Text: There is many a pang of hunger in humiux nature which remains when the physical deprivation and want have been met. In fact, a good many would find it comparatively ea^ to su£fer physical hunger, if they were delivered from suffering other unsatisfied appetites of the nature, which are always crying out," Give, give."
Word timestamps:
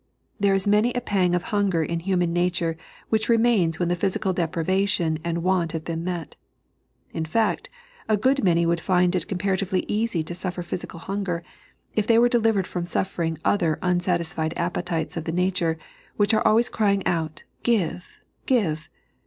There 0.39 0.55
is 0.55 0.65
many 0.65 0.91
a 0.95 0.99
pang 0.99 1.35
of 1.35 1.43
hunger 1.53 1.83
in 1.83 1.99
humiux 1.99 2.27
nature 2.27 2.75
which 3.09 3.29
remains 3.29 3.77
when 3.77 3.87
the 3.87 3.95
physical 3.95 4.33
deprivation 4.33 5.19
and 5.23 5.43
want 5.43 5.73
have 5.73 5.83
been 5.85 6.03
met. 6.03 6.35
In 7.13 7.23
fact, 7.23 7.69
a 8.09 8.17
good 8.17 8.43
many 8.43 8.65
would 8.65 8.79
find 8.79 9.15
it 9.15 9.27
comparatively 9.27 9.83
ea^ 9.83 10.25
to 10.25 10.33
su£fer 10.33 10.65
physical 10.65 11.01
hunger, 11.01 11.43
if 11.93 12.07
they 12.07 12.17
were 12.17 12.29
delivered 12.29 12.65
from 12.65 12.83
suffering 12.83 13.37
other 13.45 13.77
unsatisfied 13.83 14.55
appetites 14.57 15.17
of 15.17 15.25
the 15.25 15.31
nature, 15.31 15.77
which 16.17 16.33
are 16.33 16.47
always 16.47 16.67
crying 16.67 17.05
out," 17.05 17.43
Give, 17.61 18.19
give." 18.47 18.89